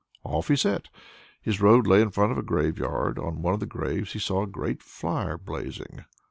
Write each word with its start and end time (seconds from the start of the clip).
Off 0.23 0.47
he 0.47 0.55
set. 0.55 0.87
His 1.43 1.61
road 1.61 1.85
lay 1.85 2.01
in 2.01 2.09
front 2.09 2.31
of 2.31 2.37
a 2.39 2.41
graveyard. 2.41 3.19
On 3.19 3.43
one 3.43 3.53
of 3.53 3.59
the 3.59 3.67
graves 3.67 4.13
he 4.13 4.17
saw 4.19 4.41
a 4.41 4.47
great 4.47 4.81
fire 4.81 5.37
blazing. 5.37 6.05